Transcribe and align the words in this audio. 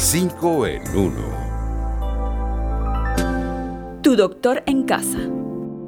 5 0.00 0.66
en 0.68 0.82
1. 0.96 1.12
Tu 4.00 4.14
doctor 4.14 4.62
en 4.66 4.84
casa. 4.84 5.18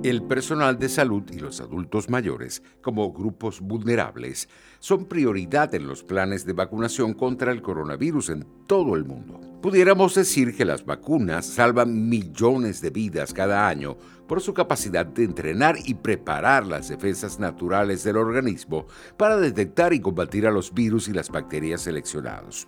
El 0.02 0.24
personal 0.24 0.80
de 0.80 0.88
salud 0.88 1.22
y 1.30 1.38
los 1.38 1.60
adultos 1.60 2.10
mayores, 2.10 2.60
como 2.82 3.12
grupos 3.12 3.60
vulnerables, 3.60 4.48
son 4.80 5.04
prioridad 5.04 5.72
en 5.76 5.86
los 5.86 6.02
planes 6.02 6.44
de 6.44 6.54
vacunación 6.54 7.14
contra 7.14 7.52
el 7.52 7.62
coronavirus 7.62 8.30
en 8.30 8.44
todo 8.66 8.96
el 8.96 9.04
mundo. 9.04 9.38
Pudiéramos 9.62 10.16
decir 10.16 10.56
que 10.56 10.64
las 10.64 10.84
vacunas 10.84 11.46
salvan 11.46 12.08
millones 12.08 12.80
de 12.80 12.90
vidas 12.90 13.32
cada 13.32 13.68
año 13.68 13.96
por 14.26 14.40
su 14.40 14.52
capacidad 14.52 15.06
de 15.06 15.22
entrenar 15.22 15.76
y 15.84 15.94
preparar 15.94 16.66
las 16.66 16.88
defensas 16.88 17.38
naturales 17.38 18.02
del 18.02 18.16
organismo 18.16 18.88
para 19.16 19.36
detectar 19.36 19.92
y 19.92 20.00
combatir 20.00 20.48
a 20.48 20.50
los 20.50 20.74
virus 20.74 21.06
y 21.06 21.12
las 21.12 21.30
bacterias 21.30 21.82
seleccionados. 21.82 22.66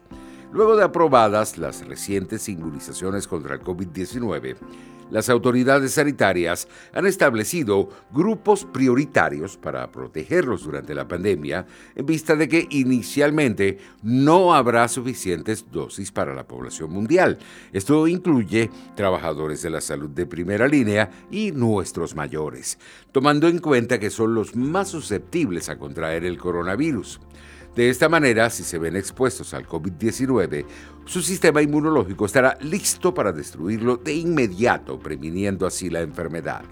Luego 0.53 0.77
de 0.77 0.84
aprobadas 0.84 1.57
las 1.57 1.87
recientes 1.87 2.47
inmunizaciones 2.47 3.27
contra 3.27 3.55
el 3.55 3.62
COVID-19, 3.62 4.56
las 5.10 5.30
autoridades 5.30 5.93
sanitarias 5.93 6.69
han 6.93 7.06
establecido 7.06 7.88
grupos 8.12 8.66
prioritarios 8.66 9.57
para 9.57 9.91
protegerlos 9.91 10.65
durante 10.65 10.95
la 10.95 11.09
pandemia 11.09 11.66
en 11.95 12.05
vista 12.05 12.37
de 12.37 12.48
que 12.48 12.66
inicialmente 12.69 13.79
no 14.02 14.55
habrá 14.55 14.88
suficientes 14.88 15.70
dosis 15.73 16.12
para 16.12 16.34
la 16.34 16.46
población 16.46 16.91
mundial. 16.91 17.38
Esto 17.73 18.07
incluye 18.07 18.71
trabajadores 18.95 19.62
de 19.62 19.71
la 19.71 19.80
salud 19.80 20.10
de 20.10 20.27
primera 20.27 20.69
línea 20.69 21.10
y 21.30 21.52
nuestros 21.52 22.15
mayores, 22.15 22.79
tomando 23.10 23.48
en 23.48 23.59
cuenta 23.59 23.98
que 23.98 24.10
son 24.10 24.34
los 24.34 24.55
más 24.55 24.88
susceptibles 24.88 25.71
a 25.71 25.79
contraer 25.79 26.24
el 26.24 26.37
coronavirus. 26.37 27.21
De 27.74 27.88
esta 27.88 28.08
manera, 28.10 28.50
si 28.50 28.64
se 28.64 28.78
ven 28.78 28.96
expuestos 28.96 29.54
al 29.54 29.66
COVID-19, 29.66 30.66
su 31.06 31.22
sistema 31.22 31.62
inmunológico 31.62 32.26
estará 32.26 32.58
listo 32.60 33.14
para 33.14 33.32
destruirlo 33.32 33.96
de 33.96 34.12
inmediato, 34.12 34.98
previniendo 34.98 35.66
así 35.66 35.88
la 35.88 36.01
enfermedad. 36.01 36.64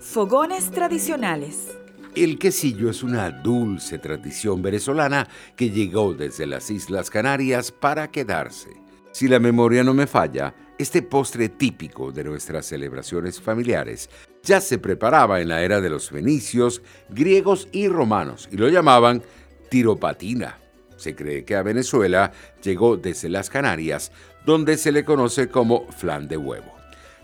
Fogones 0.00 0.70
tradicionales. 0.70 1.76
El 2.14 2.38
quesillo 2.38 2.88
es 2.88 3.02
una 3.02 3.30
dulce 3.30 3.98
tradición 3.98 4.62
venezolana 4.62 5.28
que 5.54 5.68
llegó 5.68 6.14
desde 6.14 6.46
las 6.46 6.70
Islas 6.70 7.10
Canarias 7.10 7.70
para 7.70 8.10
quedarse. 8.10 8.70
Si 9.12 9.28
la 9.28 9.38
memoria 9.38 9.84
no 9.84 9.92
me 9.92 10.06
falla, 10.06 10.54
este 10.78 11.02
postre 11.02 11.48
típico 11.48 12.12
de 12.12 12.24
nuestras 12.24 12.66
celebraciones 12.66 13.40
familiares 13.40 14.08
ya 14.42 14.60
se 14.60 14.78
preparaba 14.78 15.40
en 15.40 15.48
la 15.48 15.62
era 15.62 15.80
de 15.80 15.90
los 15.90 16.08
fenicios, 16.08 16.82
griegos 17.10 17.68
y 17.72 17.88
romanos 17.88 18.48
y 18.50 18.56
lo 18.56 18.68
llamaban 18.68 19.22
tiropatina. 19.68 20.58
Se 20.96 21.14
cree 21.14 21.44
que 21.44 21.54
a 21.54 21.62
Venezuela 21.62 22.32
llegó 22.62 22.96
desde 22.96 23.28
las 23.28 23.50
Canarias, 23.50 24.10
donde 24.44 24.76
se 24.76 24.92
le 24.92 25.04
conoce 25.04 25.48
como 25.48 25.86
flan 25.92 26.26
de 26.26 26.36
huevo. 26.36 26.78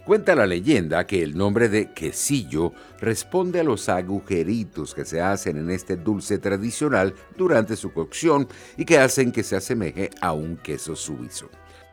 Cuenta 0.04 0.34
la 0.34 0.46
leyenda 0.46 1.06
que 1.06 1.22
el 1.22 1.34
nombre 1.34 1.70
de 1.70 1.90
quesillo 1.92 2.74
responde 3.00 3.60
a 3.60 3.64
los 3.64 3.88
agujeritos 3.88 4.94
que 4.94 5.06
se 5.06 5.22
hacen 5.22 5.56
en 5.56 5.70
este 5.70 5.96
dulce 5.96 6.38
tradicional 6.38 7.14
durante 7.38 7.74
su 7.74 7.90
cocción 7.90 8.46
y 8.76 8.84
que 8.84 8.98
hacen 8.98 9.32
que 9.32 9.42
se 9.42 9.56
asemeje 9.56 10.10
a 10.20 10.34
un 10.34 10.58
queso 10.58 10.94
suizo. 10.94 11.48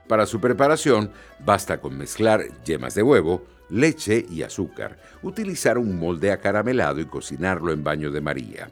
Para 0.10 0.26
su 0.26 0.42
preparación 0.42 1.10
basta 1.40 1.80
con 1.80 1.98
mezclar 1.98 2.44
yemas 2.66 2.96
de 2.96 3.04
huevo, 3.04 3.46
leche 3.70 4.26
y 4.30 4.44
azúcar, 4.44 4.98
utilizar 5.24 5.78
un 5.78 5.98
molde 5.98 6.34
acaramelado 6.34 7.00
y 7.00 7.06
cocinarlo 7.06 7.72
en 7.72 7.82
baño 7.82 8.12
de 8.12 8.20
María. 8.20 8.70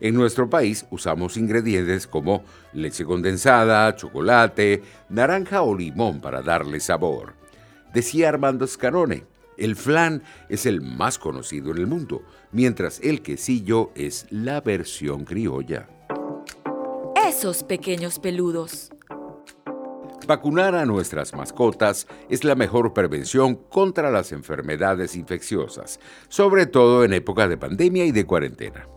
En 0.00 0.14
nuestro 0.14 0.48
país 0.50 0.86
usamos 0.90 1.36
ingredientes 1.36 2.06
como 2.06 2.44
leche 2.72 3.04
condensada, 3.04 3.94
chocolate, 3.96 4.82
naranja 5.08 5.62
o 5.62 5.76
limón 5.76 6.20
para 6.20 6.42
darle 6.42 6.80
sabor. 6.80 7.34
Decía 7.92 8.28
Armando 8.28 8.66
Scarone, 8.66 9.24
el 9.56 9.74
flan 9.74 10.22
es 10.48 10.66
el 10.66 10.82
más 10.82 11.18
conocido 11.18 11.70
en 11.70 11.78
el 11.78 11.86
mundo, 11.86 12.22
mientras 12.52 13.00
el 13.00 13.22
quesillo 13.22 13.90
es 13.94 14.26
la 14.30 14.60
versión 14.60 15.24
criolla. 15.24 15.88
Esos 17.26 17.62
pequeños 17.62 18.18
peludos. 18.18 18.90
Vacunar 20.26 20.74
a 20.74 20.84
nuestras 20.84 21.34
mascotas 21.34 22.06
es 22.28 22.42
la 22.44 22.56
mejor 22.56 22.92
prevención 22.92 23.54
contra 23.54 24.10
las 24.10 24.32
enfermedades 24.32 25.14
infecciosas, 25.14 26.00
sobre 26.28 26.66
todo 26.66 27.04
en 27.04 27.12
época 27.12 27.46
de 27.48 27.56
pandemia 27.56 28.04
y 28.04 28.12
de 28.12 28.26
cuarentena. 28.26 28.88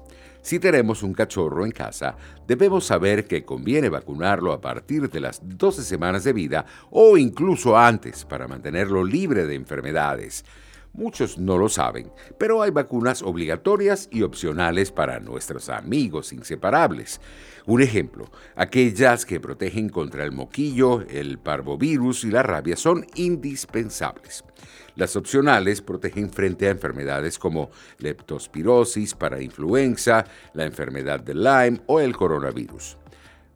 Si 0.49 0.57
tenemos 0.57 1.03
un 1.03 1.13
cachorro 1.13 1.63
en 1.63 1.69
casa, 1.69 2.15
debemos 2.47 2.83
saber 2.83 3.27
que 3.27 3.45
conviene 3.45 3.87
vacunarlo 3.87 4.51
a 4.51 4.59
partir 4.59 5.07
de 5.07 5.19
las 5.19 5.41
12 5.43 5.83
semanas 5.83 6.23
de 6.23 6.33
vida 6.33 6.65
o 6.89 7.19
incluso 7.19 7.77
antes 7.77 8.25
para 8.25 8.47
mantenerlo 8.47 9.03
libre 9.03 9.45
de 9.45 9.53
enfermedades. 9.53 10.43
Muchos 10.91 11.38
no 11.38 11.59
lo 11.59 11.69
saben, 11.69 12.11
pero 12.39 12.63
hay 12.63 12.71
vacunas 12.71 13.21
obligatorias 13.21 14.09
y 14.11 14.23
opcionales 14.23 14.91
para 14.91 15.19
nuestros 15.19 15.69
amigos 15.69 16.33
inseparables. 16.33 17.21
Un 17.67 17.83
ejemplo, 17.83 18.31
aquellas 18.55 19.27
que 19.27 19.39
protegen 19.39 19.89
contra 19.89 20.23
el 20.23 20.31
moquillo, 20.31 21.01
el 21.01 21.38
parvovirus 21.38 22.23
y 22.23 22.31
la 22.31 22.41
rabia 22.41 22.75
son 22.75 23.05
indispensables. 23.13 24.43
Las 24.99 25.15
opcionales 25.15 25.81
protegen 25.81 26.29
frente 26.29 26.67
a 26.67 26.71
enfermedades 26.71 27.39
como 27.39 27.71
leptospirosis 27.99 29.15
para 29.15 29.41
influenza, 29.41 30.25
la 30.53 30.65
enfermedad 30.65 31.21
de 31.21 31.35
Lyme 31.35 31.79
o 31.85 32.01
el 32.01 32.17
coronavirus. 32.17 32.97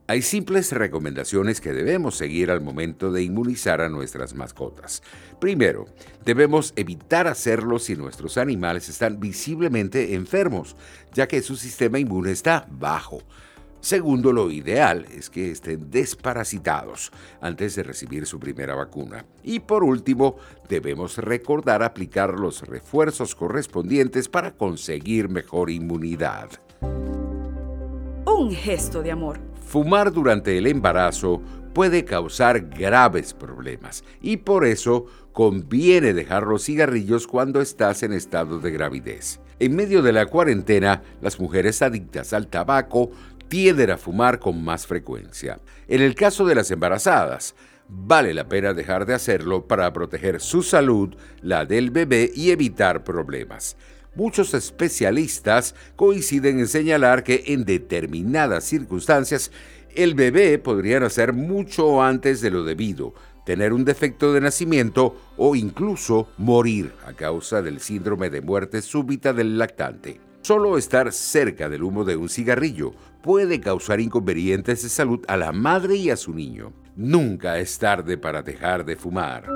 Hay 0.07 0.21
simples 0.21 0.71
recomendaciones 0.71 1.59
que 1.59 1.73
debemos 1.73 2.15
seguir 2.15 2.49
al 2.49 2.61
momento 2.61 3.11
de 3.11 3.23
inmunizar 3.23 3.81
a 3.81 3.89
nuestras 3.89 4.35
mascotas. 4.35 5.03
Primero, 5.41 5.85
debemos 6.23 6.71
evitar 6.77 7.27
hacerlo 7.27 7.77
si 7.77 7.97
nuestros 7.97 8.37
animales 8.37 8.87
están 8.87 9.19
visiblemente 9.19 10.13
enfermos, 10.15 10.77
ya 11.13 11.27
que 11.27 11.41
su 11.41 11.57
sistema 11.57 11.99
inmune 11.99 12.31
está 12.31 12.65
bajo. 12.71 13.21
Segundo, 13.83 14.31
lo 14.31 14.49
ideal 14.49 15.05
es 15.13 15.29
que 15.29 15.51
estén 15.51 15.91
desparasitados 15.91 17.11
antes 17.41 17.75
de 17.75 17.83
recibir 17.83 18.25
su 18.25 18.39
primera 18.39 18.75
vacuna. 18.75 19.25
Y 19.43 19.59
por 19.59 19.83
último, 19.83 20.37
debemos 20.69 21.17
recordar 21.17 21.83
aplicar 21.83 22.39
los 22.39 22.61
refuerzos 22.61 23.35
correspondientes 23.35 24.29
para 24.29 24.51
conseguir 24.51 25.27
mejor 25.27 25.69
inmunidad. 25.69 26.49
Un 28.25 28.51
gesto 28.53 29.03
de 29.03 29.11
amor. 29.11 29.41
Fumar 29.67 30.13
durante 30.13 30.57
el 30.57 30.67
embarazo 30.67 31.41
puede 31.73 32.05
causar 32.05 32.69
graves 32.69 33.33
problemas 33.33 34.05
y 34.21 34.37
por 34.37 34.65
eso 34.65 35.07
conviene 35.33 36.13
dejar 36.13 36.43
los 36.43 36.63
cigarrillos 36.63 37.27
cuando 37.27 37.59
estás 37.59 38.01
en 38.03 38.13
estado 38.13 38.59
de 38.59 38.71
gravidez. 38.71 39.41
En 39.59 39.75
medio 39.75 40.01
de 40.01 40.11
la 40.11 40.25
cuarentena, 40.25 41.03
las 41.21 41.39
mujeres 41.39 41.81
adictas 41.81 42.33
al 42.33 42.47
tabaco 42.47 43.11
tienden 43.53 43.91
a 43.91 43.97
fumar 43.99 44.39
con 44.39 44.63
más 44.63 44.87
frecuencia. 44.87 45.59
En 45.87 46.01
el 46.01 46.15
caso 46.15 46.43
de 46.43 46.55
las 46.55 46.71
embarazadas, 46.71 47.53
vale 47.87 48.33
la 48.33 48.49
pena 48.49 48.73
dejar 48.73 49.05
de 49.05 49.13
hacerlo 49.13 49.67
para 49.67 49.93
proteger 49.93 50.41
su 50.41 50.63
salud, 50.63 51.15
la 51.43 51.63
del 51.63 51.91
bebé 51.91 52.31
y 52.33 52.49
evitar 52.49 53.03
problemas. 53.03 53.77
Muchos 54.15 54.55
especialistas 54.55 55.75
coinciden 55.95 56.57
en 56.57 56.67
señalar 56.67 57.23
que 57.23 57.43
en 57.45 57.63
determinadas 57.63 58.63
circunstancias 58.63 59.51
el 59.93 60.15
bebé 60.15 60.57
podría 60.57 60.99
nacer 60.99 61.31
mucho 61.31 62.01
antes 62.01 62.41
de 62.41 62.49
lo 62.49 62.63
debido, 62.63 63.13
tener 63.45 63.71
un 63.71 63.85
defecto 63.85 64.33
de 64.33 64.41
nacimiento 64.41 65.15
o 65.37 65.55
incluso 65.55 66.27
morir 66.39 66.91
a 67.05 67.13
causa 67.13 67.61
del 67.61 67.81
síndrome 67.81 68.31
de 68.31 68.41
muerte 68.41 68.81
súbita 68.81 69.31
del 69.31 69.59
lactante. 69.59 70.32
Solo 70.43 70.77
estar 70.77 71.13
cerca 71.13 71.69
del 71.69 71.83
humo 71.83 72.03
de 72.03 72.17
un 72.17 72.27
cigarrillo 72.27 72.91
puede 73.21 73.61
causar 73.61 74.01
inconvenientes 74.01 74.83
de 74.83 74.89
salud 74.89 75.23
a 75.29 75.37
la 75.37 75.53
madre 75.53 75.95
y 75.95 76.09
a 76.09 76.17
su 76.17 76.33
niño. 76.33 76.73
Nunca 76.97 77.59
es 77.59 77.79
tarde 77.79 78.17
para 78.17 78.41
dejar 78.41 78.83
de 78.83 78.97
fumar. 78.97 79.47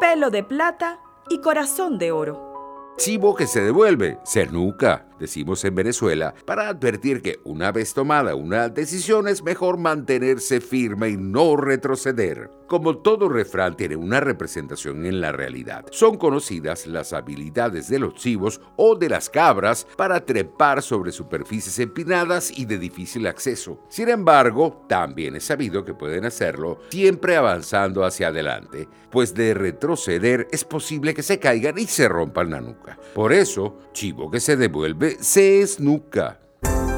Pelo 0.00 0.30
de 0.30 0.42
plata 0.42 0.98
y 1.28 1.42
corazón 1.42 1.98
de 1.98 2.10
oro. 2.10 2.94
Chivo 2.96 3.34
que 3.34 3.46
se 3.46 3.60
devuelve, 3.60 4.18
se 4.24 4.46
nuca, 4.46 5.09
decimos 5.20 5.64
en 5.64 5.76
Venezuela, 5.76 6.34
para 6.44 6.68
advertir 6.68 7.22
que 7.22 7.38
una 7.44 7.70
vez 7.70 7.94
tomada 7.94 8.34
una 8.34 8.68
decisión 8.68 9.28
es 9.28 9.44
mejor 9.44 9.78
mantenerse 9.78 10.60
firme 10.60 11.10
y 11.10 11.16
no 11.16 11.56
retroceder. 11.56 12.50
Como 12.66 12.98
todo 12.98 13.28
refrán 13.28 13.76
tiene 13.76 13.96
una 13.96 14.20
representación 14.20 15.04
en 15.04 15.20
la 15.20 15.32
realidad, 15.32 15.86
son 15.90 16.16
conocidas 16.16 16.86
las 16.86 17.12
habilidades 17.12 17.88
de 17.88 17.98
los 17.98 18.14
chivos 18.14 18.60
o 18.76 18.94
de 18.94 19.08
las 19.08 19.28
cabras 19.28 19.86
para 19.96 20.24
trepar 20.24 20.80
sobre 20.80 21.12
superficies 21.12 21.78
empinadas 21.80 22.56
y 22.56 22.66
de 22.66 22.78
difícil 22.78 23.26
acceso. 23.26 23.80
Sin 23.88 24.08
embargo, 24.08 24.84
también 24.88 25.36
es 25.36 25.44
sabido 25.44 25.84
que 25.84 25.94
pueden 25.94 26.24
hacerlo 26.24 26.78
siempre 26.90 27.36
avanzando 27.36 28.04
hacia 28.04 28.28
adelante, 28.28 28.88
pues 29.10 29.34
de 29.34 29.52
retroceder 29.52 30.46
es 30.52 30.64
posible 30.64 31.12
que 31.12 31.24
se 31.24 31.40
caigan 31.40 31.76
y 31.76 31.86
se 31.86 32.08
rompan 32.08 32.50
la 32.50 32.60
nuca. 32.60 32.98
Por 33.14 33.32
eso, 33.32 33.78
chivo 33.92 34.30
que 34.30 34.38
se 34.38 34.56
devuelve 34.56 35.09
se 35.20 35.60
esnuca. 35.60 36.38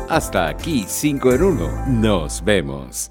Hasta 0.08 0.48
aquí 0.48 0.84
5 0.86 1.32
en 1.32 1.42
1. 1.42 1.86
Nos 1.88 2.44
vemos. 2.44 3.10